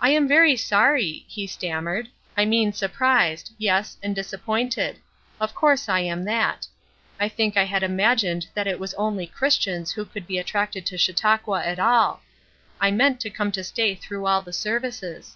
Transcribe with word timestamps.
"I 0.00 0.10
am 0.10 0.28
very 0.28 0.54
sorry," 0.54 1.24
he 1.26 1.48
stammered. 1.48 2.08
"I 2.36 2.44
mean 2.44 2.72
surprised. 2.72 3.52
Yes, 3.58 3.96
and 4.00 4.14
disappointed. 4.14 4.98
Of 5.40 5.56
course 5.56 5.88
I 5.88 5.98
am 6.02 6.24
that. 6.26 6.68
I 7.18 7.28
think 7.28 7.56
I 7.56 7.64
had 7.64 7.82
imagined 7.82 8.46
that 8.54 8.68
it 8.68 8.78
was 8.78 8.94
only 8.94 9.26
Christians 9.26 9.90
who 9.90 10.04
could 10.04 10.28
be 10.28 10.38
attracted 10.38 10.86
to 10.86 10.96
Chautauqua 10.98 11.64
at 11.66 11.80
all; 11.80 12.22
I 12.80 12.92
meant 12.92 13.18
to 13.22 13.28
come 13.30 13.50
to 13.50 13.64
stay 13.64 13.96
through 13.96 14.24
all 14.26 14.40
the 14.40 14.52
services." 14.52 15.34